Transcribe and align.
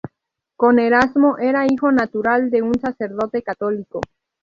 Como 0.55 0.79
Erasmo, 0.79 1.37
era 1.37 1.67
hijo 1.71 1.91
natural 1.91 2.49
de 2.49 2.63
un 2.63 2.73
sacerdote 2.79 3.43
católico. 3.43 4.01